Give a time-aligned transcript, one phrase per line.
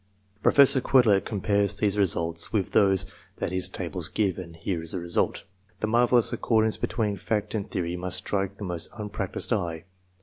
[0.41, 3.05] Professor Quetelet compares these results with those
[3.35, 5.43] that his tables give, and here is the result.
[5.79, 9.83] The marvellous accordance between fact and theory must strike the most unpractised eye.